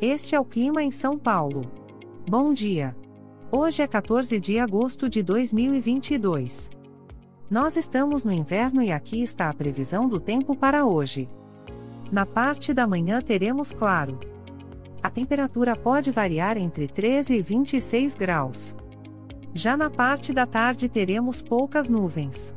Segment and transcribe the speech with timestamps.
[0.00, 1.62] Este é o clima em São Paulo.
[2.28, 2.94] Bom dia.
[3.50, 6.70] Hoje é 14 de agosto de 2022.
[7.50, 11.26] Nós estamos no inverno e aqui está a previsão do tempo para hoje.
[12.12, 14.20] Na parte da manhã teremos claro.
[15.02, 18.76] A temperatura pode variar entre 13 e 26 graus.
[19.54, 22.54] Já na parte da tarde teremos poucas nuvens.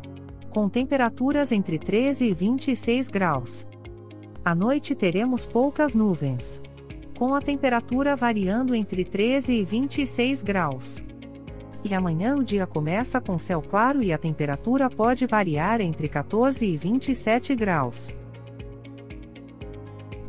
[0.50, 3.65] Com temperaturas entre 13 e 26 graus.
[4.43, 6.61] À noite teremos poucas nuvens
[7.19, 11.04] com a temperatura variando entre 13 e 26 graus.
[11.83, 16.65] E amanhã o dia começa com céu claro e a temperatura pode variar entre 14
[16.65, 18.15] e 27 graus.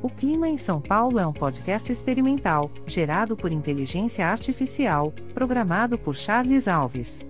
[0.03, 6.17] O Clima em São Paulo é um podcast experimental, gerado por inteligência artificial, programado por
[6.17, 7.25] Charles Alves.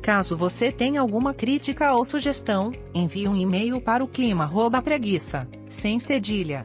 [0.00, 6.64] Caso você tenha alguma crítica ou sugestão, envie um e-mail para o clima@preguiça, sem cedilha